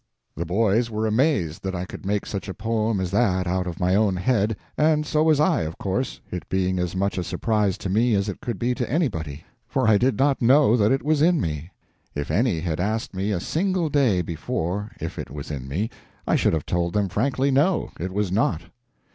[0.35, 3.79] The boys were amazed that I could make such a poem as that out of
[3.79, 7.77] my own head, and so was I, of course, it being as much a surprise
[7.77, 11.03] to me as it could be to anybody, for I did not know that it
[11.03, 11.69] was in me.
[12.15, 15.91] If any had asked me a single day before if it was in me,
[16.25, 18.63] I should have told them frankly no, it was not.